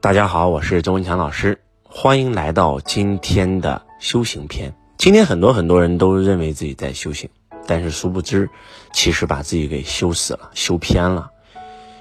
[0.00, 4.72] 大家好，我是周文强老师，欢迎来到今天的修行篇。
[4.96, 7.28] 今天很多很多人都认为自己在修行，
[7.66, 8.48] 但是殊不知，
[8.92, 11.28] 其实把自己给修死了、修偏了、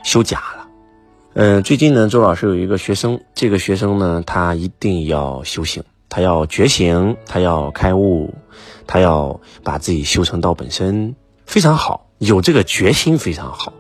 [0.04, 0.68] 修假了。
[1.34, 8.32] 嗯，最近呢，周老师有一个学生，这个学生呢，他一定要修行，他要觉醒，他要开悟，
[8.86, 11.16] 他要把自己修成道本身，
[11.48, 13.74] 非常好，有这个决心非常好，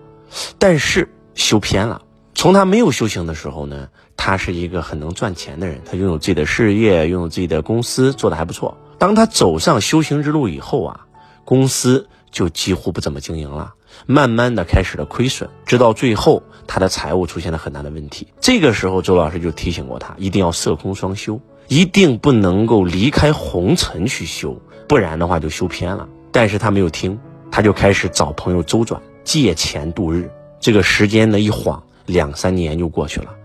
[0.58, 2.02] 但是修偏了。
[2.38, 8.78] 从他没有修行的时候呢，他是一个很能赚钱的人，他拥有自己的事业，拥有自己的公司，做的还不错。
[9.00, 11.00] 当他走上修行之路以后啊，
[11.44, 13.74] 公司就几乎不怎么经营了，
[14.06, 18.28] 慢慢的开始了亏损，直到最后他的财务出现了很大的问题。
[18.40, 24.56] 这个时候，周老师就提醒过他，一定要色空双修，一定不能够离开红尘去修，
[24.88, 26.08] 不然的话就修偏了。
[26.32, 30.30] 但是他没有听，他就开始找朋友周转，借钱度日。
[30.60, 31.82] 这个时间呢一晃。
[32.08, 33.36] 两三年就过去了，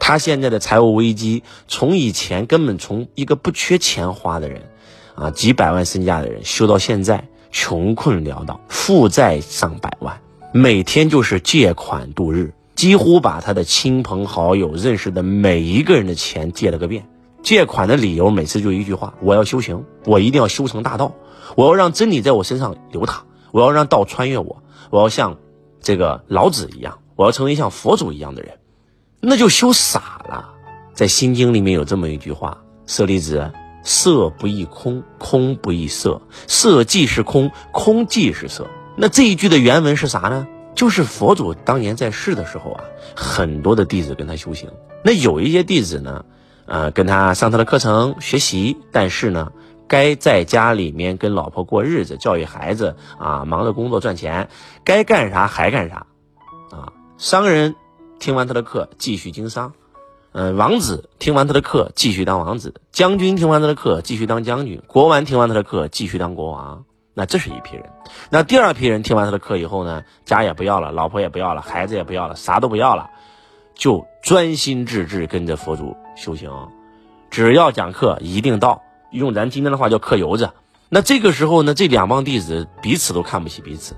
[0.00, 4.62] 他现在的财务危机，从以前根本从一个不缺钱花的人，
[5.14, 10.20] 啊，几百万身价的人，修到现在穷困潦倒，负债上百万，
[10.52, 17.06] 每天就是借款度日，几乎把他的亲朋好友认识的每一个人的钱借了个遍。
[17.42, 21.14] 借款的理由每次就一句话：我要修行，我一定要修成大道，
[21.54, 25.36] 我要让真理在我身上流淌，我要让道穿越我，我要像
[25.80, 26.98] 这个老子一样。
[27.16, 28.52] 我要成为像佛祖一样的人，
[29.20, 30.52] 那就修傻了。
[30.94, 33.50] 在《心经》里面有这么一句话：“舍利子，
[33.82, 40.46] 色不异空，空不异色，色即是空，空即是色。”那这一句的原文是啥呢？
[40.74, 44.70] 就是佛祖当年在世的时候啊，很多的弟子跟他修行。
[45.02, 46.24] 那有一些弟子呢，
[46.66, 49.52] 呃，跟他上他的课程学习，但是呢，
[49.88, 54.48] 该在家里面跟老婆过日子，教育孩子啊，忙着工作赚钱，
[54.84, 56.06] 该干啥还干啥。
[56.70, 57.74] 啊商人
[58.18, 59.72] 听完他的课继续经商，
[60.32, 66.84] 嗯，王子听完他的课继续当王子，将军听完他的课继续当将军，国王听完他的课继续当国王。
[67.14, 67.88] 那这是一批人。
[68.28, 73.08] 那第二批人听完他的课以后呢，家也不要了，老婆也不要了，孩子也不要了，啥都不要了，
[73.74, 76.50] 就专心致志跟着佛祖修行，
[77.30, 80.50] 只要讲课一定到，用咱今天的话叫课油子。
[80.90, 83.96] 那这个时候呢，这两帮弟子彼此都看不起彼此，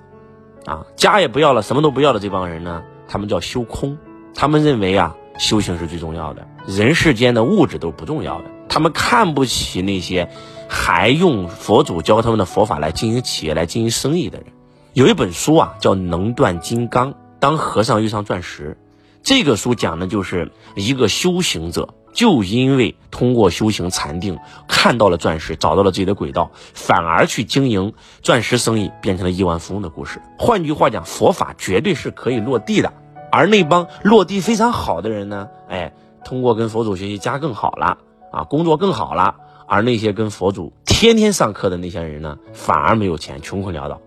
[0.65, 2.84] 啊，家也不要了，什么都不要的这帮人呢？
[3.09, 3.99] 他们叫修空，
[4.35, 8.45] 他们认为啊，修行是最重要的，人世间的物质都不重要的。
[8.69, 10.29] 他们看不起那些
[10.69, 14.49] 还用佛祖教他们的佛法来经营企业、来经营生意的人。
[14.93, 18.77] 有一本书啊，叫《能断金刚》，当和尚遇上钻石。
[19.23, 27.93] 这个书讲的就是一个修行者，就因为通过修行禅定，看到了钻石，找到了自己的轨道，反而去经营
[28.23, 30.21] 钻石生意，变成了亿万富翁的故事。
[30.37, 32.93] 换句话讲，佛法绝对是可以落地的。
[33.31, 35.93] 而那帮落地非常好的人呢，哎，
[36.25, 37.99] 通过跟佛祖学习，家更好了
[38.33, 39.37] 啊，工作更好了。
[39.69, 44.01] 而那些跟佛祖天天上课的那些人呢，反而没有钱，穷困潦倒，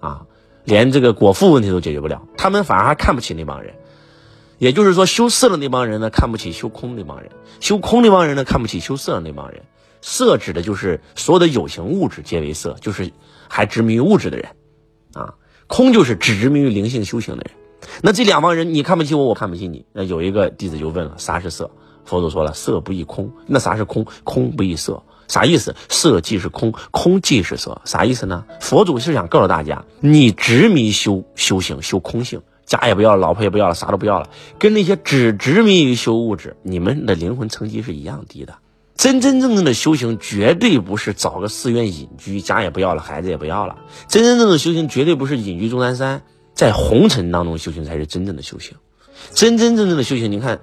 [0.00, 0.22] 啊，
[0.64, 2.22] 连这个果腹问题都解决不了。
[2.38, 3.74] 他们反而还看不起那帮人。
[4.58, 7.30] 也就是说，修色的那帮人呢，看不起修空那帮人；
[7.60, 9.62] 修空那帮人呢，看不起修色的那帮人。
[10.00, 13.10] 色指的就是所有的有形物质皆为色，就是
[13.48, 14.48] 还执迷于物质的人，
[15.12, 15.34] 啊，
[15.66, 17.52] 空就是只执迷于灵性修行的人。
[18.02, 19.84] 那这两帮人，你看不起我，我看不起你。
[19.92, 21.70] 那有一个弟子就问了：啥是色？
[22.04, 23.30] 佛祖说了：色不异空。
[23.46, 24.06] 那啥是空？
[24.24, 25.02] 空不异色。
[25.28, 25.76] 啥意思？
[25.88, 27.80] 色即是空，空即是色。
[27.84, 28.44] 啥意思呢？
[28.60, 32.40] 佛祖是想告诉大家，你执迷修修行修空性。
[32.68, 38.54] 家也不要了，老婆也不要了，啥都不要了，跟那些只执迷于修物质，你们的灵魂层级是一样低的。
[38.94, 43.76] 真真正正的修行，绝对不是找个寺院隐居，家也不要了，孩子也不要了。
[44.06, 46.20] 真真正正的修行，绝对不是隐居终南山，
[46.52, 48.76] 在红尘当中修行才是真正的修行。
[49.32, 50.60] 真真正正的修行，你看，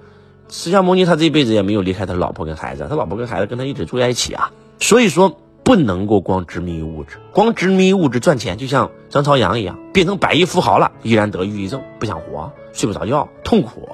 [0.47, 4.51] 释迦牟尼他这一辈子也没有离开他老婆跟孩子，他老婆跟孩子跟他一直住在一起啊。
[4.79, 5.39] 所以说。
[5.65, 13.89] 不能够光执迷于物质，光执迷于物质赚钱，就像张朝阳一样，变成百亿富豪了，依然得抑郁症，不想活，睡不着觉，痛苦，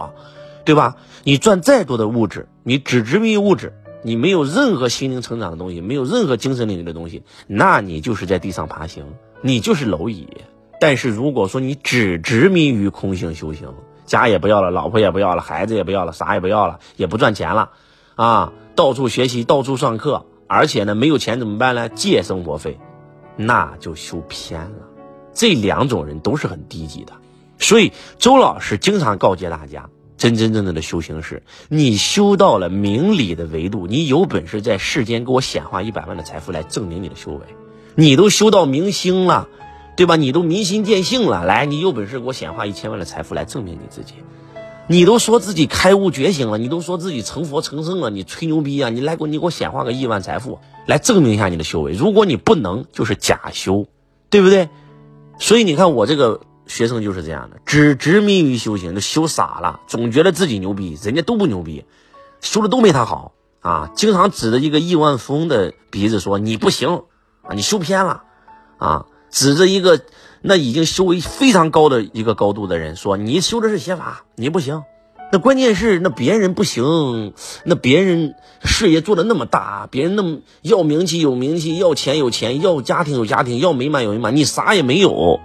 [0.66, 0.98] 对吧？
[1.24, 3.72] 你赚再多的物质，你只执迷于物质，
[4.04, 9.06] 你没有任何心灵成长的东西，没有任何精神领域的东西，那你就是在地上爬行，
[9.40, 10.28] 你就是蝼蚁。
[10.82, 13.74] 但是如果说你只执迷于空性修行，
[14.06, 17.70] 家也不要了，老婆也不要了，孩子也不要了，啥也不要了，也不赚钱了，
[18.16, 20.26] 啊，到处学习，到处上课。
[20.54, 21.88] 而且呢，没有钱怎么办呢？
[21.88, 22.78] 借生活费，
[23.38, 24.90] 那就修偏了。
[25.34, 27.14] 这两种人都是很低级的，
[27.58, 37.40] 所以周老师经常告诫大家：真真正正的修行是，你修到了明理的维度，你有本事在世间给我显化一百万的财富来证明你的修为。
[37.96, 39.48] 你都修到明星了，
[39.96, 40.18] 对吧？
[40.18, 44.16] 你都明心见性了，来，你有本事给我显化一千万的财富来证明你自己。
[44.88, 48.90] 你都说自己开悟觉醒了，你都说自己成佛成圣了，你吹牛逼啊！
[48.90, 51.94] 你来给我，你给我显化个亿万财富来证明一下你的修为。
[51.94, 53.88] 如果你不能，就是假修，
[54.30, 54.70] 对不对？
[55.40, 61.86] 所以你看我这个学生就是这样的，只执迷于修行，就修傻了，总觉得自己牛逼，人家都不牛逼，
[62.42, 63.32] 修的都没他好
[63.62, 63.92] 啊！
[63.96, 67.04] 经常指着一个亿万富翁的鼻子说你不行
[67.44, 68.24] 啊，你修偏了
[68.78, 69.06] 啊！
[69.30, 70.02] 指着一个。
[70.42, 74.84] 那已经修为非常高的一个高度的人说：“你修的是邪法，你不行。”
[75.34, 77.34] 那关键是那别人不行，
[77.64, 78.36] 那别人
[78.66, 85.40] 事业做的那么大，别人那么要名气有名气，要钱有钱，要家庭有家庭，要美满有美满，你啥也没有，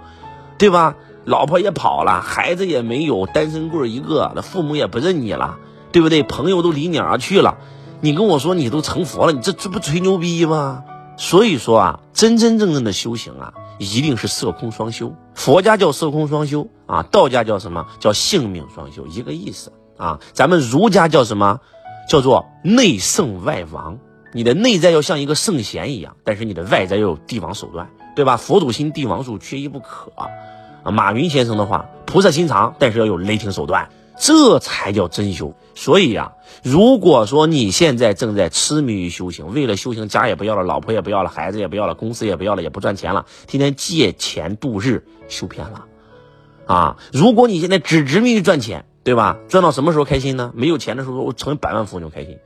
[0.57, 0.97] 对吧？
[1.23, 5.57] 老婆也跑了，孩子也没有，单身棍一个，那父母也不认你了，
[5.93, 6.21] 对不对？
[6.23, 7.57] 朋友都离你而去了，
[8.01, 10.83] 你跟我说你都成佛了，你这这不吹牛逼吗？
[11.17, 13.53] 所以说啊，真真正正的修行啊。
[13.79, 20.19] 一定是色空双修，佛家叫色空双修啊，道家叫什么叫性命双修，一个意思啊。
[20.33, 21.59] 咱们儒家叫什么？
[22.09, 23.99] 叫做内圣外王。
[24.33, 28.35] 你的内在要像一个圣贤一样，但是你的外在要有帝王手段，对吧？
[28.35, 30.89] 佛祖心，帝王术，缺一不可啊。
[30.91, 33.89] 马云先生的话，菩萨心肠，但是要有雷霆手段。
[34.19, 35.53] 这才叫真修。
[35.75, 36.33] 所以呀，
[36.63, 45.85] 如果说你现在正在痴迷于修行，为了修行，家也不要了，老婆也不要了，孩子也不要了，公司也不要了，也不赚钱了，天天借钱度日，修偏了
[46.65, 46.97] 啊！
[47.13, 49.37] 如果你现在只执迷于赚钱，对吧？
[49.49, 50.51] 赚到什么时候开心呢？
[50.55, 52.39] 没有钱的时候，我成为百万富翁就开心。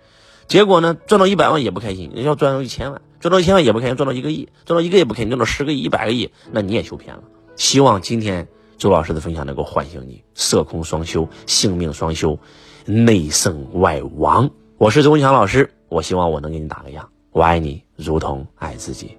[0.48, 7.24] 结果呢，赚到一百万也不开心，要赚到一千万，赚到一千万也不开心，赚到一个亿，赚到一个也不开心，赚到十个亿、一百个亿，那你也修偏了。
[7.56, 8.50] 希望今天。
[8.82, 12.40] 周老师的分享能够唤醒你，色空双修，性命双修，
[12.88, 14.50] 内圣外王。
[14.80, 17.08] 我是周文强老师，我希望我能给你打个样。
[17.32, 19.16] 我爱你，如同爱自己。